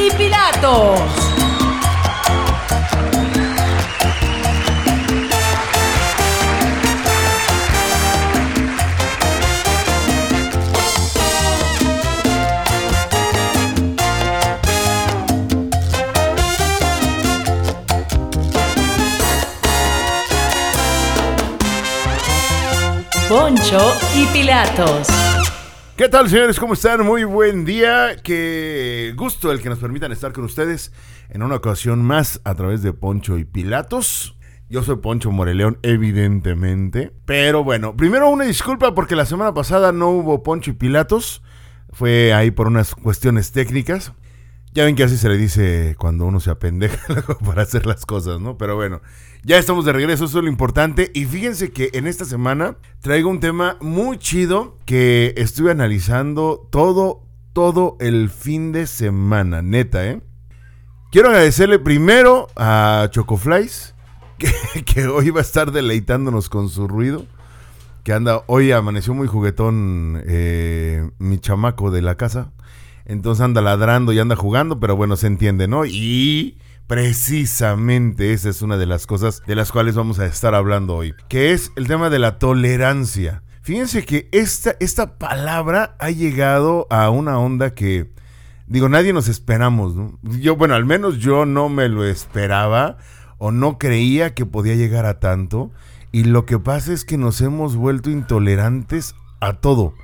[0.00, 1.00] y Pilatos.
[23.28, 25.39] Poncho y Pilatos.
[26.00, 26.58] ¿Qué tal, señores?
[26.58, 27.04] ¿Cómo están?
[27.04, 28.16] Muy buen día.
[28.24, 30.94] Qué gusto el que nos permitan estar con ustedes
[31.28, 34.34] en una ocasión más a través de Poncho y Pilatos.
[34.70, 37.12] Yo soy Poncho Moreleón, evidentemente.
[37.26, 41.42] Pero bueno, primero una disculpa porque la semana pasada no hubo Poncho y Pilatos.
[41.90, 44.14] Fue ahí por unas cuestiones técnicas.
[44.72, 46.98] Ya ven que así se le dice cuando uno se apendeja
[47.44, 48.56] para hacer las cosas, ¿no?
[48.56, 49.00] Pero bueno,
[49.42, 51.10] ya estamos de regreso, eso es lo importante.
[51.12, 57.22] Y fíjense que en esta semana traigo un tema muy chido que estuve analizando todo,
[57.52, 60.20] todo el fin de semana, neta, ¿eh?
[61.10, 63.96] Quiero agradecerle primero a Chocoflies,
[64.86, 67.26] que, hoy va a estar deleitándonos con su ruido.
[68.04, 72.52] Que anda, hoy amaneció muy juguetón eh, mi chamaco de la casa.
[73.10, 75.84] Entonces anda ladrando y anda jugando, pero bueno, se entiende, ¿no?
[75.84, 80.94] Y precisamente esa es una de las cosas de las cuales vamos a estar hablando
[80.94, 83.42] hoy, que es el tema de la tolerancia.
[83.62, 88.12] Fíjense que esta, esta palabra ha llegado a una onda que,
[88.68, 90.16] digo, nadie nos esperamos, ¿no?
[90.22, 92.98] Yo, bueno, al menos yo no me lo esperaba
[93.38, 95.72] o no creía que podía llegar a tanto.
[96.12, 99.94] Y lo que pasa es que nos hemos vuelto intolerantes a todo.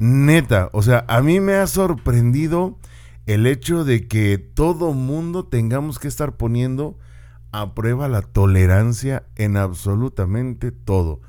[0.00, 2.78] Neta, o sea, a mí me ha sorprendido
[3.26, 6.98] el hecho de que todo mundo tengamos que estar poniendo
[7.52, 11.20] a prueba la tolerancia en absolutamente todo.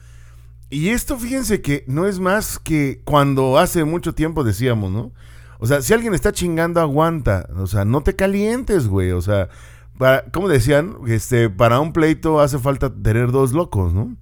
[0.69, 5.11] Y esto fíjense que no es más que cuando hace mucho tiempo decíamos, ¿no?
[5.59, 7.49] O sea, si alguien está chingando, aguanta.
[7.57, 9.11] O sea, no te calientes, güey.
[9.11, 9.49] O sea,
[9.97, 14.15] para, como decían, este, para un pleito hace falta tener dos locos, ¿no?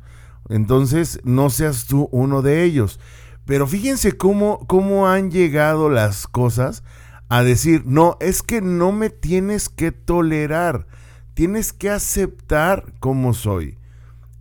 [0.49, 2.99] Entonces, no seas tú uno de ellos.
[3.49, 6.83] Pero fíjense cómo, cómo han llegado las cosas
[7.29, 10.85] a decir, no, es que no me tienes que tolerar,
[11.33, 13.79] tienes que aceptar como soy.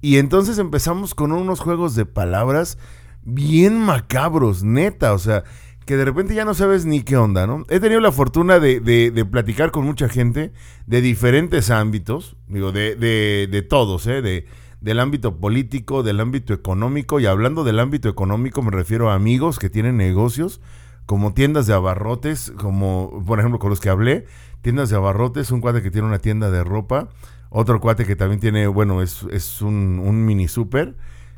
[0.02, 2.76] Y entonces empezamos con unos juegos de palabras
[3.22, 5.42] bien macabros, neta, o sea,
[5.86, 7.64] que de repente ya no sabes ni qué onda, ¿no?
[7.70, 10.52] He tenido la fortuna de, de, platicar con mucha gente
[10.86, 14.20] de diferentes ámbitos, digo, de, de todos, ¿eh?
[14.20, 14.44] De,
[14.81, 19.59] del ámbito político, del ámbito económico, y hablando del ámbito económico me refiero a amigos
[19.59, 20.61] que tienen negocios,
[21.06, 24.27] como tiendas de abarrotes, como por ejemplo con los que hablé,
[24.61, 27.09] tiendas de abarrotes, un cuate que tiene una tienda de ropa,
[27.50, 30.97] otro cuate que también tiene, bueno, es, es un, un mini super,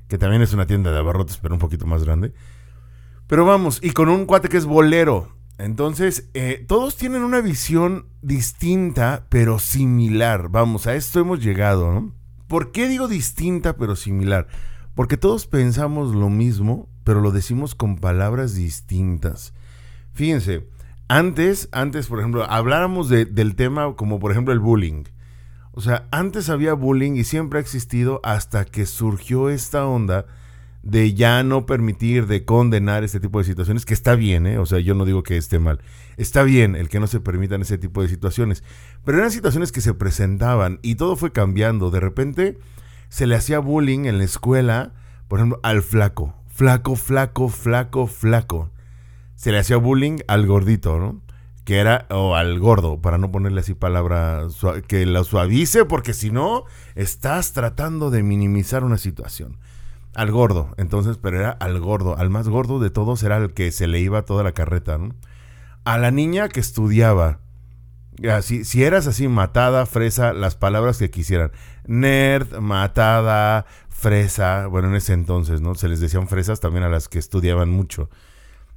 [0.08, 2.32] que también es una tienda de abarrotes, pero un poquito más grande.
[3.28, 5.36] Pero vamos, y con un cuate que es bolero.
[5.56, 10.48] Entonces, eh, todos tienen una visión distinta, pero similar.
[10.48, 12.19] Vamos, a esto hemos llegado, ¿no?
[12.50, 14.48] ¿Por qué digo distinta pero similar?
[14.96, 19.54] Porque todos pensamos lo mismo, pero lo decimos con palabras distintas.
[20.14, 20.66] Fíjense,
[21.06, 25.04] antes, antes, por ejemplo, habláramos de, del tema como por ejemplo el bullying.
[25.70, 30.26] O sea, antes había bullying y siempre ha existido hasta que surgió esta onda
[30.82, 34.58] de ya no permitir, de condenar este tipo de situaciones, que está bien, ¿eh?
[34.58, 35.80] o sea, yo no digo que esté mal,
[36.16, 38.64] está bien el que no se permitan ese tipo de situaciones,
[39.04, 42.58] pero eran situaciones que se presentaban y todo fue cambiando, de repente
[43.08, 44.94] se le hacía bullying en la escuela,
[45.28, 48.70] por ejemplo, al flaco, flaco, flaco, flaco, flaco,
[49.34, 51.20] se le hacía bullying al gordito, ¿no?
[51.64, 54.46] Que era, o al gordo, para no ponerle así palabra
[54.88, 56.64] que la suavice, porque si no,
[56.94, 59.58] estás tratando de minimizar una situación
[60.14, 63.70] al gordo, entonces, pero era al gordo, al más gordo de todos era el que
[63.72, 65.14] se le iba toda la carreta, ¿no?
[65.84, 67.40] A la niña que estudiaba,
[68.42, 71.52] si, si eras así, matada, fresa, las palabras que quisieran.
[71.86, 75.74] Nerd, matada, fresa, bueno, en ese entonces, ¿no?
[75.74, 78.10] Se les decían fresas también a las que estudiaban mucho.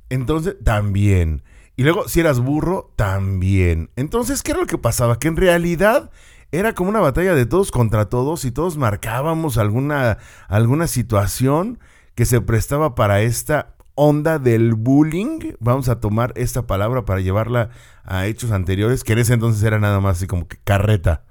[0.10, 1.44] Entonces, también.
[1.76, 3.90] Y luego, si eras burro, también.
[3.96, 5.20] Entonces, ¿qué era lo que pasaba?
[5.20, 6.12] Que en realidad
[6.54, 11.80] era como una batalla de todos contra todos y todos marcábamos alguna, alguna situación
[12.14, 15.56] que se prestaba para esta onda del bullying.
[15.60, 17.72] Vamos a tomar esta palabra para llevarla
[18.04, 21.24] a hechos anteriores, que en ese entonces era nada más así como que carreta,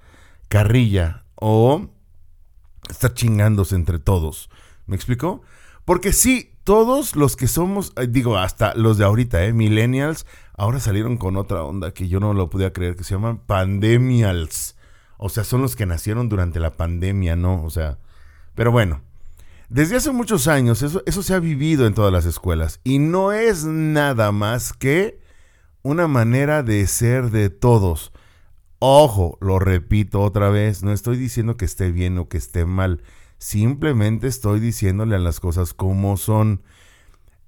[0.49, 1.89] carrilla o
[2.91, 4.51] estar chingándose entre todos.
[4.87, 5.43] ¿Me explico?
[5.85, 9.53] Porque sí, todos los que somos, eh, digo, hasta los de ahorita, ¿eh?
[9.53, 10.27] Millennials,
[10.57, 14.75] ahora salieron con otra onda que yo no lo podía creer, que se llaman pandemials.
[15.25, 17.63] O sea, son los que nacieron durante la pandemia, ¿no?
[17.63, 17.99] O sea,
[18.57, 19.03] pero bueno,
[19.69, 23.31] desde hace muchos años eso, eso se ha vivido en todas las escuelas y no
[23.31, 25.21] es nada más que
[25.83, 28.13] una manera de ser de todos.
[28.81, 33.05] Ojo, lo repito otra vez, no estoy diciendo que esté bien o que esté mal,
[33.39, 36.63] simplemente estoy diciéndole a las cosas como son.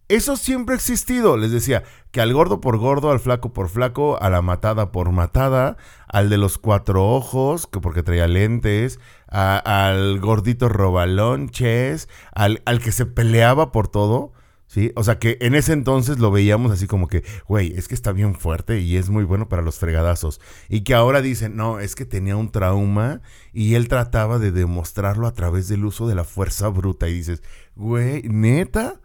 [0.09, 4.21] Eso siempre ha existido, les decía, que al gordo por gordo, al flaco por flaco,
[4.21, 5.79] a la matada por matada,
[6.09, 12.93] al de los cuatro ojos, que porque traía lentes, al gordito robalonches, al, al que
[12.93, 14.35] se peleaba por todo,
[14.67, 14.93] ¿sí?
[14.95, 18.12] O sea que en ese entonces lo veíamos así como que, güey, es que está
[18.12, 20.41] bien fuerte y es muy bueno para los fregadazos.
[20.69, 23.23] Y que ahora dicen, no, es que tenía un trauma
[23.53, 27.09] y él trataba de demostrarlo a través del uso de la fuerza bruta.
[27.09, 27.43] Y dices,
[27.75, 29.01] güey, neta,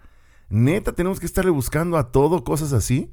[0.50, 3.12] neta, tenemos que estarle buscando a todo cosas así.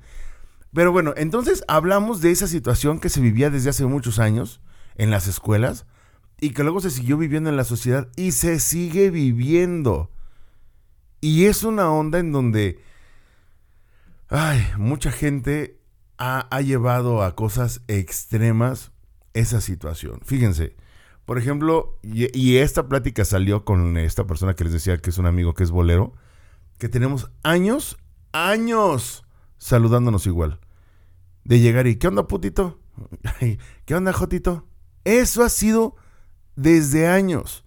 [0.73, 4.61] Pero bueno, entonces hablamos de esa situación que se vivía desde hace muchos años
[4.97, 5.87] en las escuelas
[6.41, 10.11] y que luego se siguió viviendo en la sociedad y se sigue viviendo.
[11.21, 12.81] Y es una onda en donde,
[14.29, 15.81] ay, mucha gente
[16.19, 18.93] ha, llevado a cosas extremas
[19.35, 20.21] esa situación.
[20.25, 20.77] Fíjense,
[21.25, 25.27] por ejemplo, y, esta plática salió con esta persona que les decía que es un
[25.27, 26.15] amigo que es bolero,
[26.78, 27.96] que tenemos años,
[28.32, 29.25] años
[29.58, 30.61] saludándonos igual.
[31.44, 32.81] De llegar y, ¿qué onda, putito?
[33.84, 34.67] ¿Qué onda, Jotito?
[35.05, 35.96] Eso ha sido
[36.56, 37.64] desde años.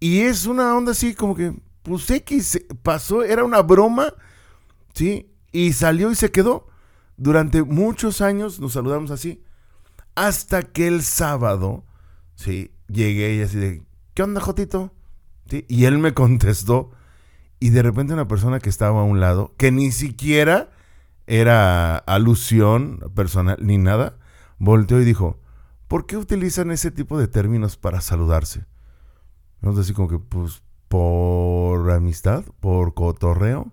[0.00, 4.12] Y es una onda así como que, pues X pasó, era una broma,
[4.92, 5.30] ¿sí?
[5.52, 6.66] Y salió y se quedó.
[7.16, 9.42] Durante muchos años nos saludamos así.
[10.14, 11.84] Hasta que el sábado,
[12.34, 12.72] ¿sí?
[12.88, 13.82] Llegué y así de,
[14.14, 14.92] ¿qué onda, Jotito?
[15.48, 15.64] ¿Sí?
[15.68, 16.90] Y él me contestó.
[17.58, 20.70] Y de repente una persona que estaba a un lado, que ni siquiera
[21.26, 24.18] era alusión personal ni nada,
[24.58, 25.40] volteó y dijo,
[25.88, 28.66] ¿por qué utilizan ese tipo de términos para saludarse?
[29.60, 33.72] Vamos así como que, pues, por amistad, por cotorreo.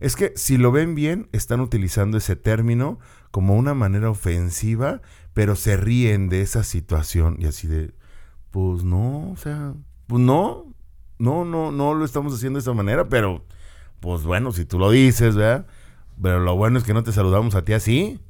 [0.00, 2.98] Es que si lo ven bien, están utilizando ese término
[3.30, 5.00] como una manera ofensiva,
[5.34, 7.94] pero se ríen de esa situación y así de,
[8.50, 9.74] pues no, o sea,
[10.06, 10.67] pues no,
[11.18, 13.44] no, no, no lo estamos haciendo de esa manera, pero,
[14.00, 15.66] pues bueno, si tú lo dices, ¿verdad?
[16.20, 18.20] Pero lo bueno es que no te saludamos a ti así.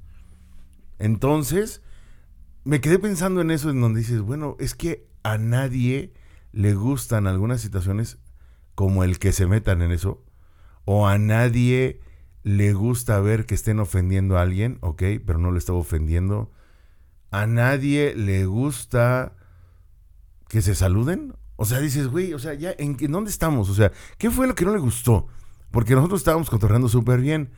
[0.98, 1.82] Entonces,
[2.64, 6.12] me quedé pensando en eso, en donde dices, bueno, es que a nadie
[6.52, 8.18] le gustan algunas situaciones
[8.74, 10.22] como el que se metan en eso,
[10.84, 12.00] o a nadie
[12.42, 16.50] le gusta ver que estén ofendiendo a alguien, ok, pero no le estaba ofendiendo.
[17.30, 19.34] A nadie le gusta
[20.48, 21.34] que se saluden.
[21.60, 23.68] O sea, dices, güey, o sea, ya, ¿en, ¿en dónde estamos?
[23.68, 25.26] O sea, ¿qué fue lo que no le gustó?
[25.72, 27.50] Porque nosotros estábamos cotorreando súper bien.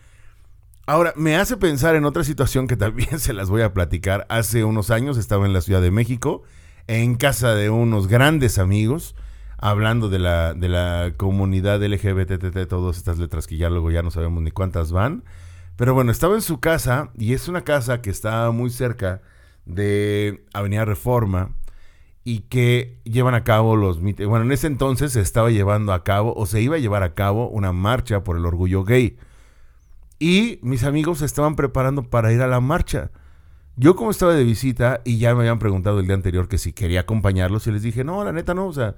[0.86, 4.24] Ahora, me hace pensar en otra situación que también se las voy a platicar.
[4.30, 6.44] Hace unos años estaba en la Ciudad de México,
[6.86, 9.14] en casa de unos grandes amigos,
[9.58, 14.10] hablando de la, de la comunidad LGBT, todas estas letras que ya luego ya no
[14.10, 15.24] sabemos ni cuántas van.
[15.76, 19.20] Pero bueno, estaba en su casa y es una casa que está muy cerca
[19.66, 21.54] de Avenida Reforma
[22.24, 24.00] y que llevan a cabo los...
[24.00, 27.14] Bueno, en ese entonces se estaba llevando a cabo o se iba a llevar a
[27.14, 29.16] cabo una marcha por el orgullo gay.
[30.18, 33.10] Y mis amigos estaban preparando para ir a la marcha.
[33.76, 36.72] Yo como estaba de visita y ya me habían preguntado el día anterior que si
[36.74, 38.96] quería acompañarlos y les dije, no, la neta no, o sea,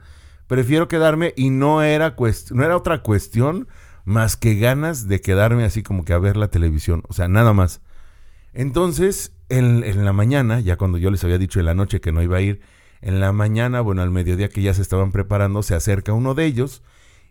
[0.48, 2.16] prefiero quedarme y no era,
[2.50, 3.68] no era otra cuestión
[4.04, 7.52] más que ganas de quedarme así como que a ver la televisión, o sea, nada
[7.52, 7.80] más.
[8.52, 12.10] Entonces, en, en, la mañana, ya cuando yo les había dicho en la noche que
[12.10, 12.60] no iba a ir,
[13.02, 16.46] en la mañana, bueno, al mediodía que ya se estaban preparando, se acerca uno de
[16.46, 16.82] ellos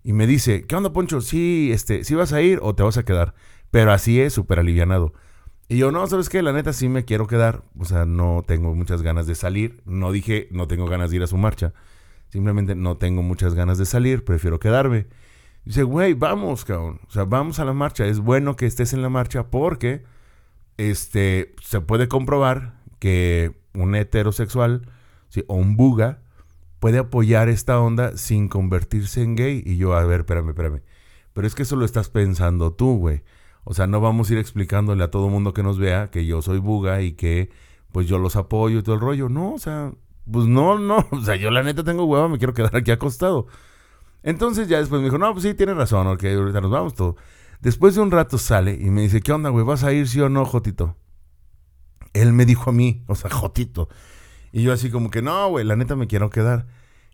[0.03, 1.21] y me dice, ¿qué onda, Poncho?
[1.21, 3.33] Sí, este, ¿sí vas a ir o te vas a quedar?
[3.71, 5.13] Pero así es, súper alivianado.
[5.69, 6.41] Y yo, no, ¿sabes qué?
[6.41, 7.63] La neta sí me quiero quedar.
[7.79, 9.81] O sea, no tengo muchas ganas de salir.
[9.85, 11.73] No dije, no tengo ganas de ir a su marcha.
[12.27, 15.07] Simplemente no tengo muchas ganas de salir, prefiero quedarme.
[15.63, 16.99] Dice, güey, vamos, cabrón.
[17.07, 18.05] O sea, vamos a la marcha.
[18.05, 20.03] Es bueno que estés en la marcha porque
[20.77, 24.81] este, se puede comprobar que un heterosexual
[25.47, 26.21] o un buga
[26.79, 29.63] puede apoyar esta onda sin convertirse en gay.
[29.65, 30.81] Y yo, a ver, espérame, espérame.
[31.33, 33.23] Pero es que eso lo estás pensando tú, güey.
[33.63, 36.41] O sea, no vamos a ir explicándole a todo mundo que nos vea que yo
[36.41, 37.51] soy buga y que
[37.91, 39.29] pues yo los apoyo y todo el rollo.
[39.29, 39.93] No, o sea,
[40.29, 41.07] pues no, no.
[41.11, 43.47] O sea, yo la neta tengo hueva, me quiero quedar aquí acostado.
[44.23, 47.15] Entonces ya después me dijo, no, pues sí, tienes razón, ok, ahorita nos vamos todo.
[47.59, 49.65] Después de un rato sale y me dice, ¿qué onda, güey?
[49.65, 50.95] ¿Vas a ir sí o no, Jotito?
[52.13, 53.87] Él me dijo a mí, o sea, Jotito.
[54.51, 56.67] Y yo así como que, no, güey, la neta me quiero quedar.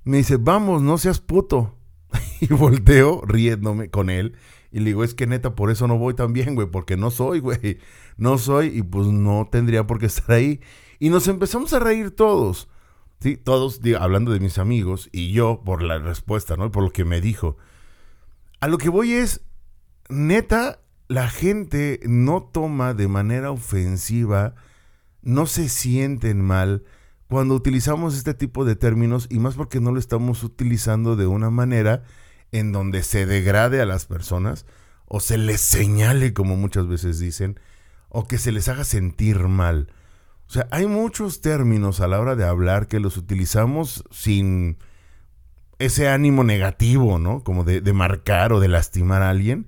[0.04, 1.76] Me dice, vamos, no seas puto.
[2.42, 4.36] y volteo riéndome con él.
[4.72, 7.12] Y le digo, es que neta, por eso no voy tan bien, güey, porque no
[7.12, 7.80] soy, güey.
[8.18, 10.62] No soy y pues no tendría por qué estar ahí.
[11.00, 12.70] Y nos empezamos a reír todos.
[13.20, 16.72] Sí, todos, hablando de mis amigos y yo por la respuesta, ¿no?
[16.72, 17.58] Por lo que me dijo.
[18.60, 19.42] A lo que voy es,
[20.10, 24.54] neta, la gente no toma de manera ofensiva,
[25.24, 26.84] no se sienten mal
[27.28, 31.50] cuando utilizamos este tipo de términos y más porque no lo estamos utilizando de una
[31.50, 32.04] manera
[32.52, 34.66] en donde se degrade a las personas
[35.06, 37.60] o se les señale, como muchas veces dicen,
[38.10, 39.92] o que se les haga sentir mal.
[40.48, 44.78] O sea, hay muchos términos a la hora de hablar que los utilizamos sin
[45.80, 47.44] ese ánimo negativo, ¿no?
[47.44, 49.68] Como de, marcar o de lastimar a alguien.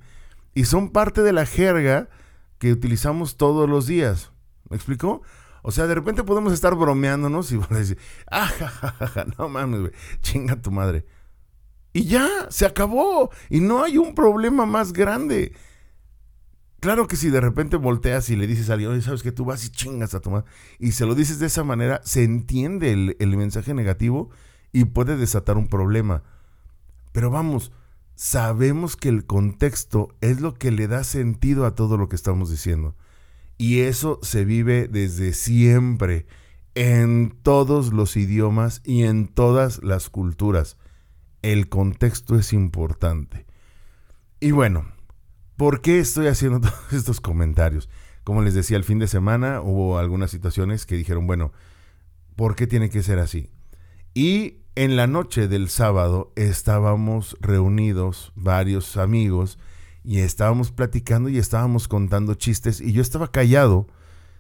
[0.54, 2.10] Y son parte de la jerga
[2.58, 4.32] que utilizamos todos los días.
[4.70, 5.22] ¿Me explicó?
[5.62, 7.98] O sea, de repente podemos estar bromeándonos y van a decir,
[8.32, 8.52] ah,
[9.38, 11.06] no mames, güey, chinga tu madre.
[11.94, 13.32] Y ya, se acabó.
[13.50, 15.54] Y no hay un problema más grande.
[16.80, 19.66] Claro que si de repente volteas y le dices a alguien, sabes que tú vas
[19.66, 20.46] y chingas a tu madre,
[20.78, 24.30] y se lo dices de esa manera, se entiende el mensaje negativo
[24.72, 26.24] y puede desatar un problema.
[27.12, 27.74] Pero vamos,
[28.16, 32.50] sabemos que el contexto es lo que le da sentido a todo lo que estamos
[32.50, 32.96] diciendo.
[33.60, 36.26] Y eso se vive desde siempre,
[36.76, 40.78] en todos los idiomas y en todas las culturas.
[41.42, 43.46] El contexto es importante.
[44.40, 44.86] Y bueno,
[45.58, 47.90] ¿por qué estoy haciendo todos estos comentarios?
[48.24, 51.52] Como les decía, el fin de semana hubo algunas situaciones que dijeron, bueno,
[52.38, 53.50] ¿por qué tiene que ser así?
[54.14, 59.60] Y en la noche del sábado estábamos reunidos varios amigos
[60.04, 63.88] y estábamos platicando y estábamos contando chistes y yo estaba callado,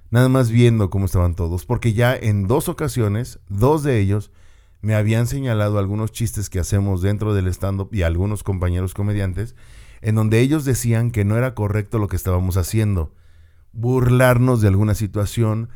[0.09, 4.31] nada más viendo cómo estaban todos, porque ya en dos ocasiones, dos de ellos
[4.81, 9.55] me habían señalado algunos chistes que hacemos dentro del stand-up y algunos compañeros comediantes,
[10.01, 13.13] en donde ellos decían que no era correcto lo que estábamos haciendo,
[13.73, 15.69] burlarnos de alguna situación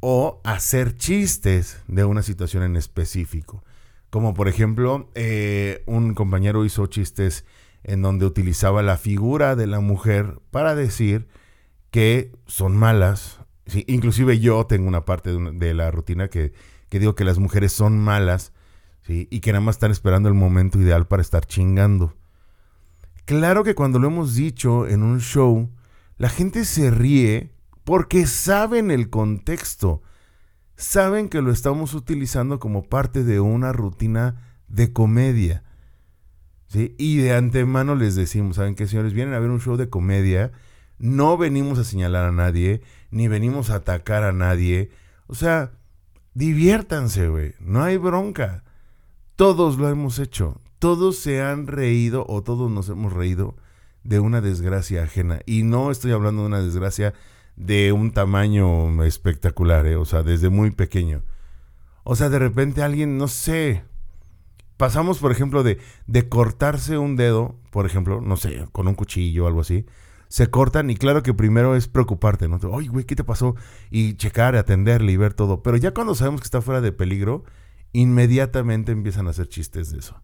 [0.00, 3.64] o hacer chistes de una situación en específico.
[4.10, 7.46] Como por ejemplo, eh, un compañero hizo chistes
[7.84, 11.28] en donde utilizaba la figura de la mujer para decir
[11.90, 13.40] que son malas.
[13.86, 16.52] inclusive yo tengo una parte de, la rutina que,
[16.90, 18.52] digo que las mujeres son malas
[19.06, 22.14] y que nada más están esperando el momento ideal para estar chingando.
[23.24, 25.70] Claro que cuando lo hemos dicho en un show,
[26.18, 27.52] la gente se ríe
[27.84, 30.02] porque saben el contexto,
[30.76, 34.36] saben que lo estamos utilizando como parte de una rutina
[34.68, 35.62] de comedia.
[36.74, 39.12] Y de antemano les decimos, ¿saben qué, señores?
[39.12, 40.52] Vienen a ver un show de comedia,
[40.98, 44.90] no venimos a señalar a nadie, ni venimos a atacar a nadie.
[45.26, 45.72] O sea,
[46.34, 48.64] diviértanse, güey, no hay bronca.
[49.36, 53.56] Todos lo hemos hecho, todos se han reído o todos nos hemos reído
[54.04, 55.40] de una desgracia ajena.
[55.46, 57.14] Y no estoy hablando de una desgracia
[57.56, 59.96] de un tamaño espectacular, ¿eh?
[59.96, 61.22] o sea, desde muy pequeño.
[62.04, 63.84] O sea, de repente alguien, no sé,
[64.82, 69.44] pasamos, por ejemplo, de, de cortarse un dedo, por ejemplo, no sé, con un cuchillo
[69.44, 69.86] o algo así,
[70.26, 72.56] se cortan y claro que primero es preocuparte, ¿no?
[72.68, 73.54] Oye, güey, ¿qué te pasó?
[73.92, 75.62] Y checar, atenderle y ver todo.
[75.62, 77.44] Pero ya cuando sabemos que está fuera de peligro,
[77.92, 80.20] inmediatamente empiezan a hacer chistes de eso.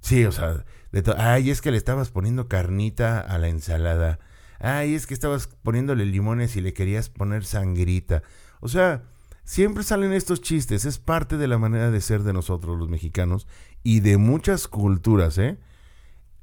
[0.00, 4.18] Sí, o sea, de ay, es que le estabas poniendo carnita a la ensalada.
[4.58, 8.24] Ay, es que estabas poniéndole limones y le querías poner sangrita.
[8.58, 9.04] O sea,
[9.44, 13.46] Siempre salen estos chistes, es parte de la manera de ser de nosotros los mexicanos
[13.82, 15.58] y de muchas culturas, ¿eh?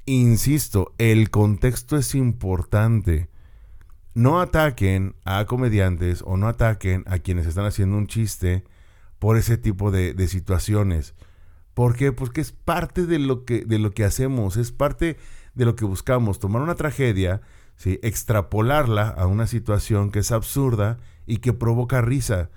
[0.05, 3.29] Insisto, el contexto es importante.
[4.15, 8.63] No ataquen a comediantes o no ataquen a quienes están haciendo un chiste
[9.19, 11.13] por ese tipo de, situaciones.
[11.73, 12.11] ¿Por qué?
[12.11, 15.17] Porque es parte de lo, que, de lo que hacemos, es parte
[15.53, 17.41] de lo que buscamos, tomar una tragedia,
[17.75, 17.99] ¿sí?
[18.01, 22.49] extrapolarla a una situación que es absurda y que provoca risa.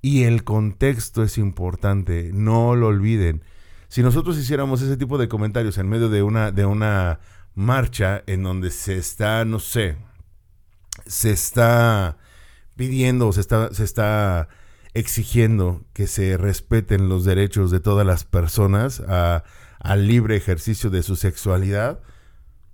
[0.00, 3.42] Y el contexto es importante, no lo olviden.
[3.88, 7.20] Si nosotros hiciéramos ese tipo de comentarios en medio de una, de una
[7.54, 9.96] marcha en donde se está, no sé,
[11.06, 12.18] se está
[12.76, 14.48] pidiendo, se está, se está
[14.94, 19.02] exigiendo que se respeten los derechos de todas las personas
[19.80, 22.00] al libre ejercicio de su sexualidad,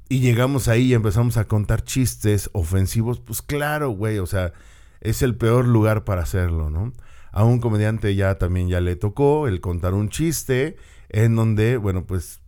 [0.08, 4.52] y llegamos ahí y empezamos a contar chistes ofensivos, pues claro, güey, o sea,
[5.00, 6.92] es el peor lugar para hacerlo, ¿no?
[7.34, 10.76] A un comediante ya también ya le tocó el contar un chiste
[11.08, 12.40] en donde, bueno, pues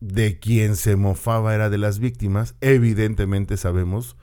[0.00, 2.54] de quien se mofaba era de las víctimas.
[2.62, 4.16] Evidentemente sabemos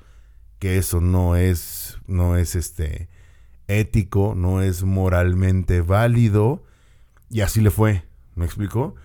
[0.58, 3.08] que eso no es, no es este
[3.68, 6.64] ético, no es moralmente válido.
[7.30, 8.96] Y así le fue, ¿me explicó?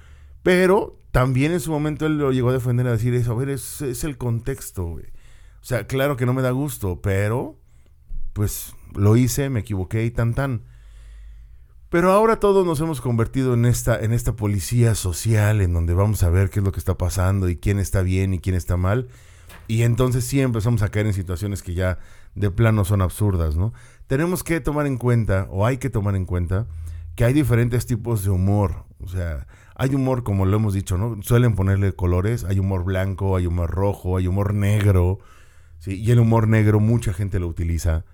[0.42, 3.32] Pero también en su momento él lo llegó a defender a decir eso.
[3.32, 5.04] A ver, es, es el contexto, güey.
[5.61, 7.58] O sea, claro que no me da gusto, pero
[8.32, 10.62] pues lo hice, me equivoqué y tan tan.
[11.94, 16.24] Pero ahora todos nos hemos convertido en esta, en esta policía social en donde vamos
[16.24, 18.76] a ver qué es lo que está pasando y quién está bien y quién está
[18.76, 19.06] mal.
[19.68, 22.00] Y entonces sí empezamos a caer en situaciones que ya
[22.34, 23.72] de plano son absurdas, ¿no?
[24.08, 26.66] Tenemos que tomar en cuenta, o hay que tomar en cuenta,
[27.14, 28.86] que hay diferentes tipos de humor.
[28.98, 29.46] O sea,
[29.76, 31.22] hay humor, como lo hemos dicho, ¿no?
[31.22, 32.42] Suelen ponerle colores.
[32.42, 35.20] Hay humor blanco, hay humor rojo, hay humor negro.
[35.78, 36.02] ¿sí?
[36.02, 38.04] Y el humor negro mucha gente lo utiliza.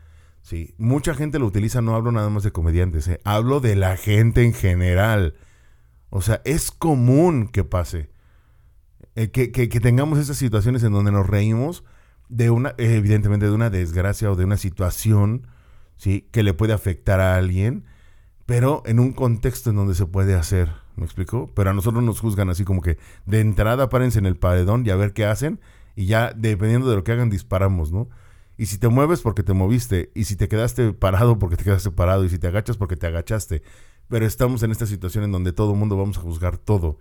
[0.43, 0.75] ¿Sí?
[0.79, 3.21] Mucha gente lo utiliza, no hablo nada más de comediantes, ¿eh?
[3.25, 5.35] hablo de la gente en general.
[6.11, 8.11] O sea, es común que pase.
[9.17, 11.85] Eh, que, que, que, tengamos esas situaciones en donde nos reímos
[12.29, 15.47] de una, evidentemente, de una desgracia o de una situación,
[15.97, 16.29] ¿sí?
[16.31, 17.85] Que le puede afectar a alguien,
[18.47, 20.71] pero en un contexto en donde se puede hacer.
[20.97, 21.51] ¿Me explico?
[21.55, 24.91] Pero a nosotros nos juzgan así como que de entrada párense en el paredón y
[24.91, 25.61] a ver qué hacen,
[25.97, 28.09] y ya dependiendo de lo que hagan disparamos, ¿no?
[28.61, 31.93] Y si te mueves porque te moviste, y si te quedaste parado porque te quedaste
[31.93, 33.63] parado, y si te agachas porque te agachaste.
[34.07, 36.99] Pero estamos en esta situación en donde todo el mundo vamos a juzgar todo.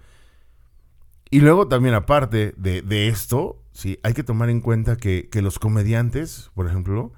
[1.29, 5.41] Y luego también aparte de, de esto, sí, hay que tomar en cuenta que, que,
[5.41, 7.11] los comediantes, por ejemplo,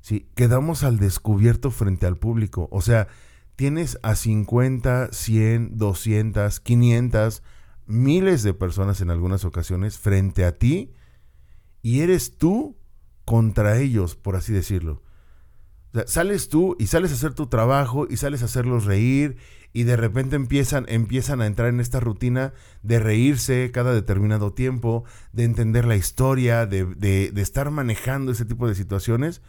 [0.00, 2.68] sí, quedamos al descubierto frente al público.
[2.72, 3.06] O sea,
[3.54, 7.42] tienes a 50, 100, 200, 500,
[7.86, 10.92] miles de personas en algunas ocasiones frente a ti
[11.82, 12.76] y eres tú
[13.26, 15.02] contra ellos, por así decirlo.
[15.92, 19.36] O sea, sales tú y sales a hacer tu trabajo y sales a hacerlos reír
[19.74, 25.04] y de repente empiezan, empiezan a entrar en esta rutina de reírse cada determinado tiempo,
[25.32, 29.42] de entender la historia, de, de, de, estar manejando ese tipo de situaciones.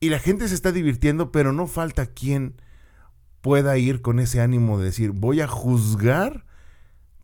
[0.00, 2.60] Y la gente se está divirtiendo, pero no falta quien
[3.40, 6.44] pueda ir con ese ánimo de decir, voy a juzgar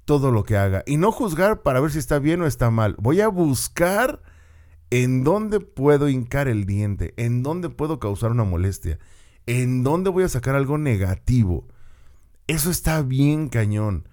[0.04, 0.85] todo lo que haga.
[0.87, 2.95] Y no juzgar para ver si está bien o está mal.
[2.99, 4.23] Voy a buscar
[4.90, 8.99] en dónde puedo hincar el diente, en dónde puedo causar una molestia,
[9.47, 11.66] en dónde voy a sacar algo negativo.
[12.47, 14.09] Eso está bien cañón.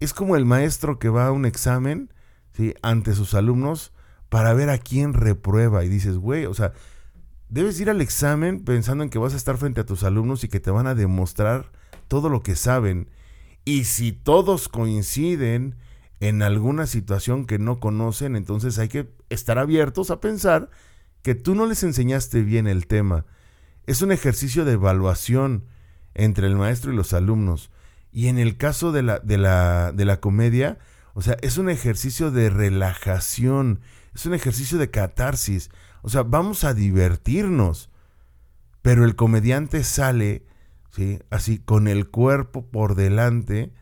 [0.00, 2.12] Es como el maestro que va a un examen
[2.52, 2.74] ¿sí?
[2.82, 3.92] ante sus alumnos
[4.28, 5.84] para ver a quién reprueba.
[5.84, 6.72] Y dices, güey, o sea,
[7.48, 10.48] debes ir al examen pensando en que vas a estar frente a tus alumnos y
[10.48, 11.70] que te van a demostrar
[12.08, 13.08] todo lo que saben.
[13.64, 15.76] Y si todos coinciden
[16.22, 20.70] en alguna situación que no conocen, entonces hay que estar abiertos a pensar
[21.22, 23.26] que tú no les enseñaste bien el tema.
[23.88, 25.64] Es un ejercicio de evaluación
[26.14, 27.72] entre el maestro y los alumnos.
[28.12, 30.78] Y en el caso de la, de la, de la comedia,
[31.14, 33.80] o sea, es un ejercicio de relajación,
[34.14, 35.70] es un ejercicio de catarsis.
[36.02, 37.90] O sea, vamos a divertirnos.
[38.80, 40.46] Pero el comediante sale,
[40.92, 41.18] ¿sí?
[41.30, 43.72] Así, con el cuerpo por delante,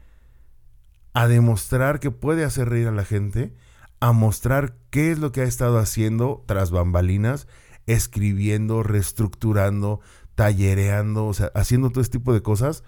[1.21, 3.53] a demostrar que puede hacer reír a la gente,
[4.01, 7.47] a mostrar qué es lo que ha estado haciendo tras bambalinas,
[7.87, 10.01] escribiendo, reestructurando,
[10.35, 12.85] tallereando, o sea, haciendo todo este tipo de cosas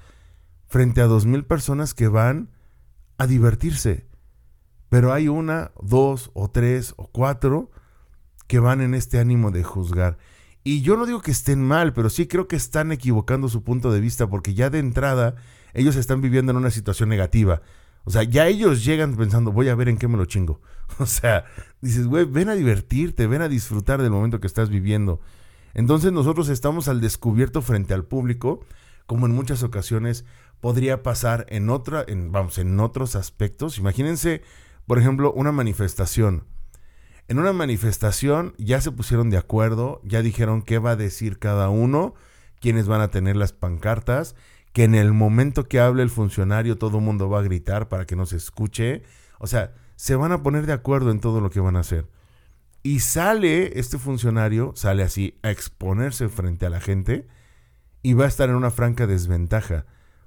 [0.66, 2.49] frente a dos mil personas que van
[3.18, 4.07] a divertirse.
[4.88, 7.71] Pero hay una, dos o tres o cuatro
[8.47, 10.16] que van en este ánimo de juzgar.
[10.64, 13.92] Y yo no digo que estén mal, pero sí creo que están equivocando su punto
[13.92, 15.35] de vista porque ya de entrada
[15.75, 17.61] ellos están viviendo en una situación negativa.
[18.05, 20.61] O sea, ya ellos llegan pensando, voy a ver en qué me lo chingo.
[20.99, 21.47] O sea,
[21.81, 25.21] dices, güey, ven a divertirte, ven a disfrutar del momento que estás viviendo.
[25.73, 28.61] Entonces nosotros estamos al descubierto frente al público,
[29.07, 30.27] como en muchas ocasiones
[30.61, 33.79] podría pasar en otra, en, vamos, en otros aspectos.
[33.79, 34.43] Imagínense,
[34.87, 36.45] por ejemplo, una manifestación.
[37.29, 41.71] En una manifestación ya se pusieron de acuerdo, ya dijeron qué va a decir cada
[41.71, 42.15] uno,
[42.61, 44.35] quiénes van a tener las pancartas,
[44.73, 48.07] que en el momento que hable el funcionario todo el mundo va a gritar para
[48.07, 49.03] que no se escuche.
[49.39, 52.09] O sea, se van a poner de acuerdo en todo lo que van a hacer.
[52.83, 57.29] Y sale este funcionario, sale así a exponerse frente a la gente
[58.03, 59.87] y va a estar en una franca desventaja.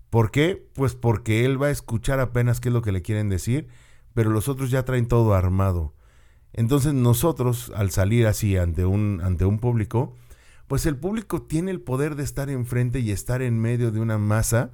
[0.09, 0.65] ¿Por qué?
[0.73, 3.67] Pues porque él va a escuchar apenas qué es lo que le quieren decir,
[4.13, 5.93] pero los otros ya traen todo armado.
[6.53, 10.15] Entonces nosotros, al salir así ante un, ante un público,
[10.67, 14.17] pues el público tiene el poder de estar enfrente y estar en medio de una
[14.17, 14.71] masa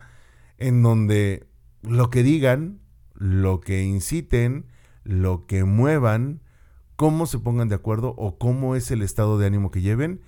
[0.57, 1.47] en donde
[1.81, 2.79] lo que digan,
[3.13, 4.67] lo que inciten,
[5.03, 6.41] lo que muevan,
[6.95, 10.21] cómo se pongan de acuerdo o cómo es el estado de ánimo que lleven,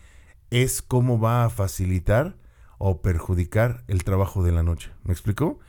[0.49, 2.37] es cómo va a facilitar
[2.77, 4.91] o perjudicar el trabajo de la noche.
[5.03, 5.59] ¿Me explico?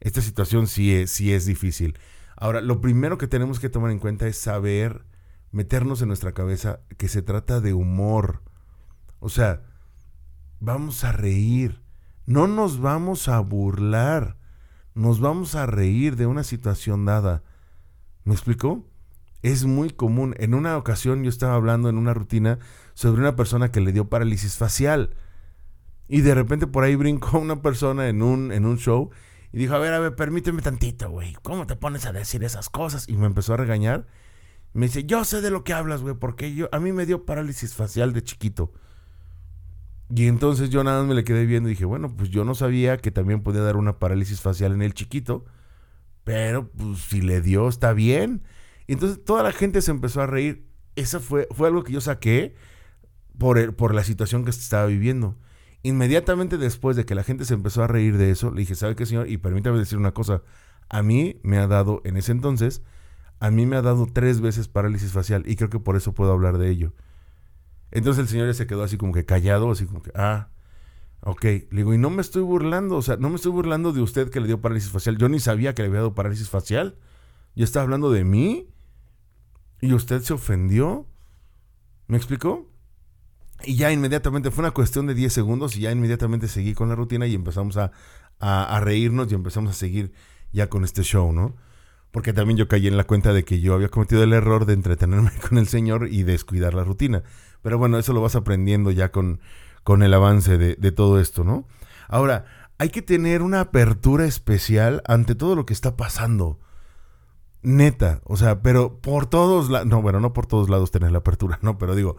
[0.00, 1.98] Esta situación sí es, sí es difícil.
[2.36, 5.04] Ahora, lo primero que tenemos que tomar en cuenta es saber
[5.52, 8.42] meternos en nuestra cabeza que se trata de humor.
[9.24, 9.62] O sea,
[10.60, 11.80] vamos a reír.
[12.26, 14.36] No nos vamos a burlar.
[14.92, 17.42] Nos vamos a reír de una situación dada.
[18.24, 18.86] ¿Me explico?
[19.40, 20.34] Es muy común.
[20.38, 22.58] En una ocasión yo estaba hablando en una rutina
[22.92, 25.16] sobre una persona que le dio parálisis facial.
[26.06, 29.08] Y de repente por ahí brincó una persona en un, en un show
[29.54, 31.32] y dijo, a ver, a ver, permíteme tantito, güey.
[31.42, 33.08] ¿Cómo te pones a decir esas cosas?
[33.08, 34.06] Y me empezó a regañar.
[34.74, 37.24] Me dice, yo sé de lo que hablas, güey, porque yo, a mí me dio
[37.24, 38.70] parálisis facial de chiquito.
[40.14, 42.54] Y entonces yo nada más me le quedé viendo y dije, bueno, pues yo no
[42.54, 45.44] sabía que también podía dar una parálisis facial en el chiquito,
[46.22, 48.42] pero pues si le dio, está bien.
[48.86, 50.68] Y entonces toda la gente se empezó a reír.
[50.94, 52.54] Eso fue, fue algo que yo saqué
[53.38, 55.36] por, el, por la situación que estaba viviendo.
[55.82, 58.94] Inmediatamente después de que la gente se empezó a reír de eso, le dije, ¿sabe
[58.94, 59.28] qué, señor?
[59.28, 60.42] Y permítame decir una cosa.
[60.88, 62.82] A mí me ha dado, en ese entonces,
[63.40, 66.32] a mí me ha dado tres veces parálisis facial y creo que por eso puedo
[66.32, 66.92] hablar de ello.
[67.94, 70.48] Entonces el señor ya se quedó así como que callado, así como que, ah,
[71.20, 71.44] ok.
[71.44, 74.30] Le digo, y no me estoy burlando, o sea, no me estoy burlando de usted
[74.30, 75.16] que le dio parálisis facial.
[75.16, 76.98] Yo ni sabía que le había dado parálisis facial.
[77.54, 78.68] Yo estaba hablando de mí
[79.80, 81.06] y usted se ofendió.
[82.08, 82.68] ¿Me explicó?
[83.62, 86.96] Y ya inmediatamente, fue una cuestión de 10 segundos y ya inmediatamente seguí con la
[86.96, 87.92] rutina y empezamos a,
[88.40, 90.12] a, a reírnos y empezamos a seguir
[90.52, 91.54] ya con este show, ¿no?
[92.14, 94.74] Porque también yo caí en la cuenta de que yo había cometido el error de
[94.74, 97.24] entretenerme con el Señor y descuidar la rutina.
[97.60, 99.40] Pero bueno, eso lo vas aprendiendo ya con,
[99.82, 101.66] con el avance de, de todo esto, ¿no?
[102.06, 102.44] Ahora,
[102.78, 106.60] hay que tener una apertura especial ante todo lo que está pasando.
[107.62, 111.18] Neta, o sea, pero por todos lados, no, bueno, no por todos lados tener la
[111.18, 112.16] apertura, no, pero digo,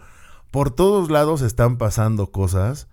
[0.51, 2.89] por todos lados están pasando cosas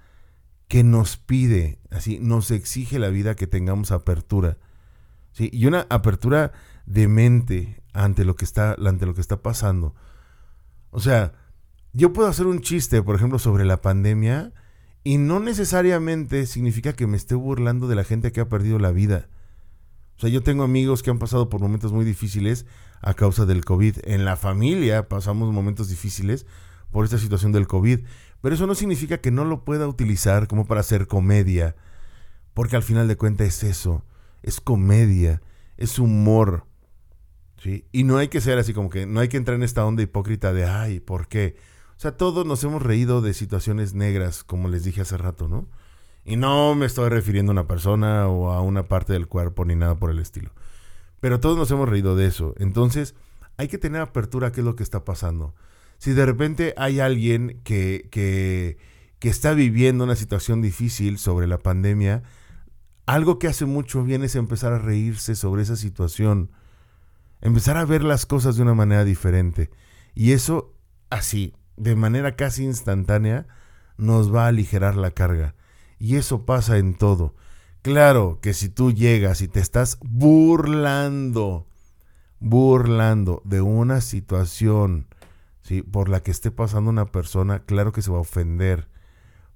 [0.69, 4.57] que nos pide, así, nos exige la vida que tengamos apertura.
[5.33, 5.51] ¿sí?
[5.53, 6.53] Y una apertura
[6.87, 9.95] de mente ante lo que está, ante lo que está pasando.
[10.91, 11.33] O sea,
[11.93, 14.53] yo puedo hacer un chiste, por ejemplo, sobre la pandemia
[15.05, 18.93] y no necesariamente significa que me esté burlando de la gente que ha perdido la
[18.93, 19.29] vida.
[20.17, 22.67] O sea, yo tengo amigos que han pasado por momentos muy difíciles
[23.01, 23.99] a causa del COVID.
[24.05, 26.47] En la familia pasamos momentos difíciles
[26.91, 28.01] por esta situación del COVID.
[28.41, 31.75] Pero eso no significa que no lo pueda utilizar como para hacer comedia.
[32.55, 34.05] Porque al final de cuentas es eso.
[34.43, 35.43] Es comedia.
[35.77, 36.67] Es humor.
[37.63, 37.87] ¿Sí?
[37.93, 40.03] Y no hay que ser así como que no hay que entrar en esta onda
[40.03, 41.57] hipócrita de, ay, ¿por qué?
[41.97, 45.69] O sea, todos nos hemos reído de situaciones negras, como les dije hace rato, ¿no?
[46.25, 49.77] Y no me estoy refiriendo a una persona o a una parte del cuerpo ni
[49.77, 50.51] nada por el estilo.
[51.21, 52.55] Pero todos nos hemos reído de eso.
[52.59, 53.15] Entonces,
[53.57, 55.55] hay que tener apertura a qué es lo que está pasando.
[55.99, 58.79] Si de repente hay alguien que, que,
[59.21, 62.25] que está viviendo una situación difícil sobre la pandemia,
[63.07, 66.51] algo que hace mucho bien es empezar a reírse sobre esa situación
[67.43, 69.71] empezar a ver las cosas de una manera diferente.
[70.15, 70.75] Y eso,
[71.11, 73.47] así, de manera casi instantánea,
[73.99, 75.55] nos va a aligerar la carga.
[75.99, 77.35] Y eso pasa en todo.
[77.83, 81.67] Claro que si tú llegas y te estás burlando,
[82.39, 85.09] burlando de una situación
[85.63, 85.83] ¿sí?
[85.83, 88.89] por la que esté pasando una persona, claro que se va a ofender.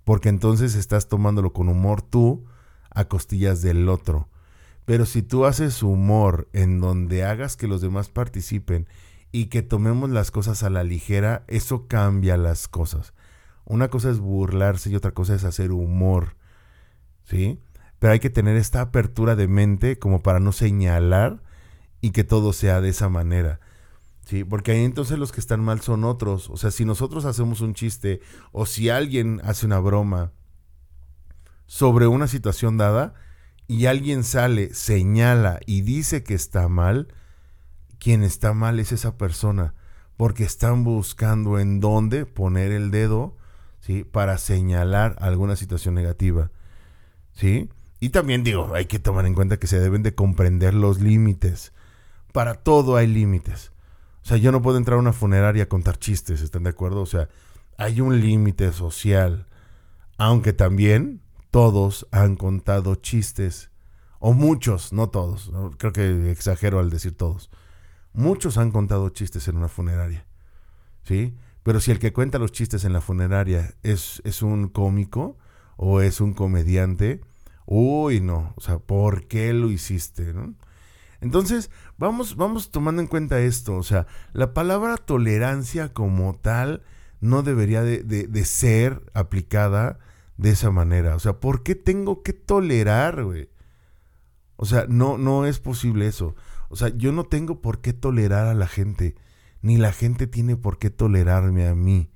[0.04, 2.44] Porque entonces estás tomándolo con humor tú
[2.90, 4.28] a costillas del otro.
[4.86, 8.86] Pero si tú haces humor en donde hagas que los demás participen
[9.32, 13.12] y que tomemos las cosas a la ligera, eso cambia las cosas.
[13.64, 16.36] Una cosa es burlarse y otra cosa es hacer humor.
[17.24, 17.60] ¿Sí?
[17.98, 21.42] Pero hay que tener esta apertura de mente como para no señalar
[22.00, 23.58] y que todo sea de esa manera.
[24.24, 24.44] ¿Sí?
[24.44, 26.48] Porque ahí entonces los que están mal son otros.
[26.48, 28.20] O sea, si nosotros hacemos un chiste
[28.52, 30.30] o si alguien hace una broma
[31.66, 33.14] sobre una situación dada,
[33.68, 37.08] y alguien sale, señala y dice que está mal,
[37.98, 39.74] quien está mal es esa persona,
[40.16, 43.36] porque están buscando en dónde poner el dedo,
[43.80, 44.04] ¿sí?
[44.04, 46.50] Para señalar alguna situación negativa,
[47.32, 47.68] ¿sí?
[47.98, 51.72] Y también digo, hay que tomar en cuenta que se deben de comprender los límites.
[52.32, 53.72] Para todo hay límites.
[54.22, 57.00] O sea, yo no puedo entrar a una funeraria a contar chistes, ¿están de acuerdo?
[57.00, 57.28] O sea,
[57.78, 59.46] hay un límite social.
[60.18, 61.22] Aunque también
[61.56, 63.70] todos han contado chistes,
[64.18, 67.48] o muchos, no todos, creo que exagero al decir todos.
[68.12, 70.26] Muchos han contado chistes en una funeraria,
[71.02, 71.34] ¿sí?
[71.62, 75.38] Pero si el que cuenta los chistes en la funeraria es, es un cómico
[75.78, 77.22] o es un comediante,
[77.64, 80.34] uy, no, o sea, ¿por qué lo hiciste?
[81.22, 86.82] Entonces, vamos, vamos tomando en cuenta esto, o sea, la palabra tolerancia como tal
[87.22, 89.98] no debería de, de ser aplicada
[90.36, 91.14] de esa manera.
[91.16, 93.48] O sea, ¿por qué tengo que tolerar, güey?
[94.56, 96.34] O sea, no, no es posible eso.
[96.68, 99.14] O sea, yo no tengo por qué tolerar a la gente,
[99.62, 102.10] ni la gente tiene por qué tolerarme a mí.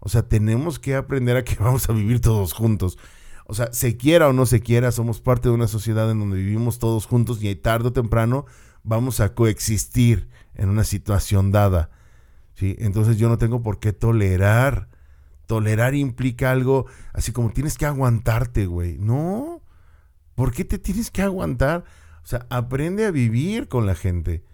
[0.00, 2.98] O sea, tenemos que aprender a que vamos a vivir todos juntos.
[3.46, 6.36] O sea, se quiera o no se quiera, somos parte de una sociedad en donde
[6.36, 8.44] vivimos todos juntos y tarde o temprano
[8.82, 11.90] vamos a coexistir en una situación dada.
[12.54, 12.76] ¿sí?
[12.78, 14.88] Entonces yo no tengo por qué tolerar
[15.48, 16.84] Tolerar implica algo
[17.14, 18.98] así como tienes que aguantarte, güey.
[18.98, 19.62] No.
[20.34, 21.84] ¿Por qué te tienes que aguantar?
[22.22, 24.44] O sea, aprende a vivir con la gente.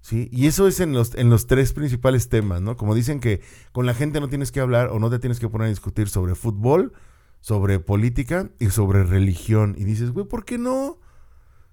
[0.00, 0.28] ¿Sí?
[0.30, 2.76] Y eso es en los, en los tres principales temas, ¿no?
[2.76, 5.48] Como dicen que con la gente no tienes que hablar o no te tienes que
[5.48, 6.92] poner a discutir sobre fútbol,
[7.40, 9.74] sobre política y sobre religión.
[9.76, 11.00] Y dices, güey, ¿por qué no?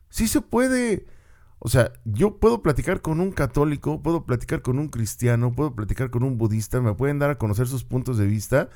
[0.09, 1.05] Sí se puede.
[1.59, 6.09] O sea, yo puedo platicar con un católico, puedo platicar con un cristiano, puedo platicar
[6.09, 8.69] con un budista, me pueden dar a conocer sus puntos de vista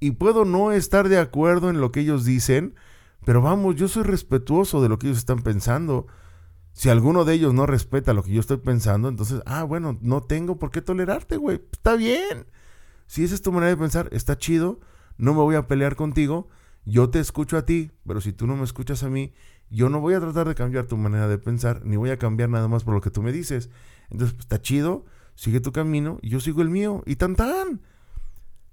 [0.00, 2.74] y puedo no estar de acuerdo en lo que ellos dicen,
[3.24, 6.06] pero vamos, yo soy respetuoso de lo que ellos están pensando.
[6.72, 10.22] Si alguno de ellos no respeta lo que yo estoy pensando, entonces, ah, bueno, no
[10.22, 11.62] tengo por qué tolerarte, güey.
[11.72, 12.46] Está bien.
[13.06, 14.80] Si esa es tu manera de pensar, está chido.
[15.16, 16.48] No me voy a pelear contigo.
[16.84, 19.32] Yo te escucho a ti, pero si tú no me escuchas a mí,
[19.70, 22.48] yo no voy a tratar de cambiar tu manera de pensar, ni voy a cambiar
[22.48, 23.70] nada más por lo que tú me dices.
[24.10, 27.02] Entonces, pues, está chido, sigue tu camino yo sigo el mío.
[27.06, 27.80] Y tan tan.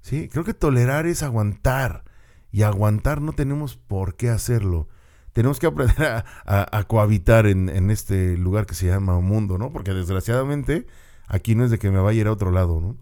[0.01, 2.03] Sí, creo que tolerar es aguantar.
[2.51, 4.87] Y aguantar no tenemos por qué hacerlo
[5.33, 9.71] tenemos que aprender a, cohabitar en, este lugar que se llama mundo, ¿no?
[9.71, 10.85] Porque desgraciadamente
[11.27, 12.95] aquí no es de que me vaya a ir a otro lado, ¿no?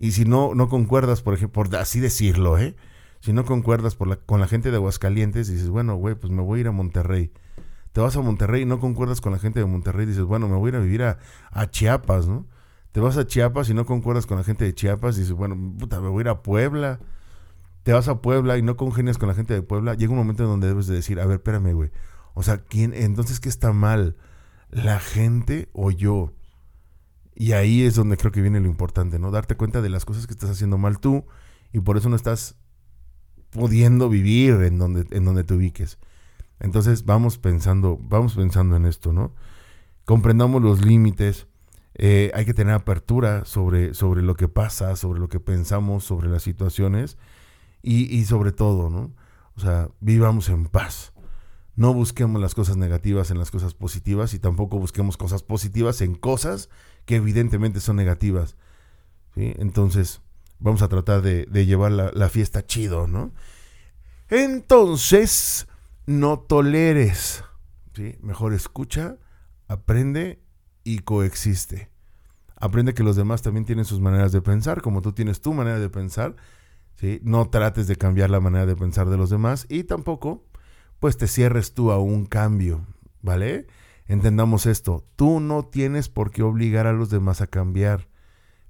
[0.00, 2.76] Y si no, no concuerdas, por ejemplo, por así decirlo, ¿eh?
[3.20, 6.60] Si no concuerdas con la gente de Aguascalientes, dices, bueno, güey, pues me voy a
[6.62, 7.32] ir a Monterrey.
[7.92, 10.56] Te vas a Monterrey y no concuerdas con la gente de Monterrey, dices, bueno, me
[10.56, 11.18] voy a ir a vivir a,
[11.50, 12.46] a Chiapas, ¿no?
[12.92, 16.00] Te vas a Chiapas y no concuerdas con la gente de Chiapas, dices, bueno, puta,
[16.00, 17.00] me voy a ir a Puebla
[17.88, 20.42] te vas a Puebla y no congenias con la gente de Puebla, llega un momento
[20.42, 21.90] en donde debes de decir, a ver, espérame, güey.
[22.34, 24.18] O sea, ¿quién, entonces, ¿qué está mal?
[24.68, 26.34] ¿La gente o yo?
[27.34, 29.30] Y ahí es donde creo que viene lo importante, ¿no?
[29.30, 31.24] Darte cuenta de las cosas que estás haciendo mal tú
[31.72, 32.56] y por eso no estás
[33.50, 35.98] pudiendo vivir en donde, en donde te ubiques.
[36.60, 39.32] Entonces vamos pensando, vamos pensando en esto, ¿no?
[40.04, 41.46] Comprendamos los límites,
[41.94, 46.28] eh, hay que tener apertura sobre, sobre lo que pasa, sobre lo que pensamos, sobre
[46.28, 47.16] las situaciones
[47.82, 49.12] y, sobre todo, ¿no?
[49.56, 51.12] O sea, vivamos en paz.
[51.74, 56.14] No busquemos las cosas negativas en las cosas positivas y tampoco busquemos cosas positivas en
[56.14, 56.70] cosas
[57.04, 58.56] que evidentemente son negativas.
[59.36, 60.20] Entonces,
[60.58, 63.32] vamos a tratar de, llevar la, fiesta chido, ¿no?
[64.28, 65.68] Entonces,
[66.06, 67.44] no toleres.
[67.94, 68.16] ¿sí?
[68.20, 69.16] Mejor escucha,
[69.66, 70.42] aprende
[70.84, 71.90] y coexiste.
[72.56, 75.78] Aprende que los demás también tienen sus maneras de pensar, como tú tienes tu manera
[75.78, 76.36] de pensar
[77.22, 80.44] no trates de cambiar la manera de pensar de los demás y tampoco
[80.98, 82.84] pues te cierres tú a un cambio,
[83.22, 83.66] ¿vale?
[84.06, 88.08] Entendamos esto, tú no tienes por qué obligar a los demás a cambiar,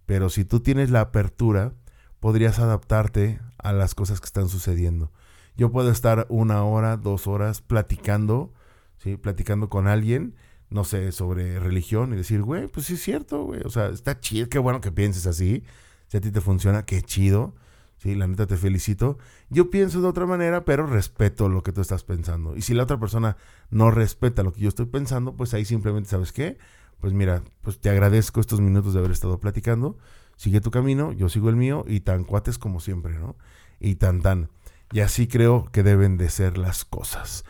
[0.08, 1.74] pero si tú tienes la apertura,
[2.18, 5.12] podrías adaptarte a las cosas que están sucediendo.
[5.54, 8.54] Yo puedo estar una hora, dos horas platicando,
[8.96, 9.18] ¿sí?
[9.18, 10.34] Platicando con alguien,
[10.70, 14.18] no sé, sobre religión y decir, güey, pues sí es cierto, güey, o sea, está
[14.18, 15.62] chido, qué bueno que pienses así,
[16.06, 17.52] si a ti te funciona, qué chido
[17.98, 19.18] Sí, la neta te felicito.
[19.50, 22.56] Yo pienso de otra manera, pero respeto lo que tú estás pensando.
[22.56, 23.36] Y si la otra persona
[23.70, 26.58] no respeta lo que yo estoy pensando, pues ahí simplemente, ¿sabes qué?
[27.00, 29.96] Pues mira, pues te agradezco estos minutos de haber estado platicando.
[30.36, 33.36] Sigue tu camino, yo sigo el mío y tan cuates como siempre, ¿no?
[33.80, 34.50] Y tan tan.
[34.92, 37.44] Y así creo que deben de ser las cosas.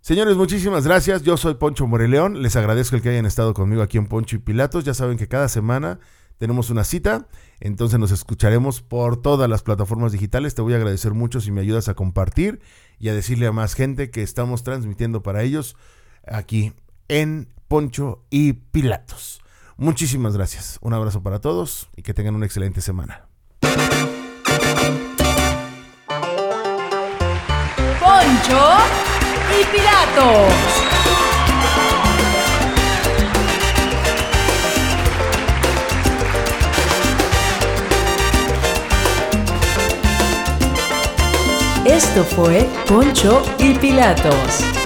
[0.00, 1.22] Señores, muchísimas gracias.
[1.22, 2.42] Yo soy Poncho Moreleón.
[2.42, 4.84] Les agradezco el que hayan estado conmigo aquí en Poncho y Pilatos.
[4.84, 5.98] Ya saben que cada semana
[6.38, 7.28] tenemos una cita,
[7.60, 10.54] entonces nos escucharemos por todas las plataformas digitales.
[10.54, 12.60] Te voy a agradecer mucho si me ayudas a compartir
[12.98, 15.76] y a decirle a más gente que estamos transmitiendo para ellos
[16.26, 16.74] aquí
[17.08, 19.42] en Poncho y Pilatos.
[19.76, 20.78] Muchísimas gracias.
[20.80, 23.26] Un abrazo para todos y que tengan una excelente semana.
[28.00, 28.78] Poncho
[29.60, 30.52] y Pilatos.
[41.84, 44.85] Esto fue Poncho y Pilatos.